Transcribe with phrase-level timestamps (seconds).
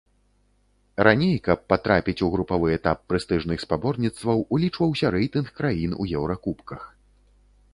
[1.07, 6.81] Раней, каб патрапіць у групавы этап прэстыжных спаборніцтваў, улічваўся рэйтынг краін у еўракубках.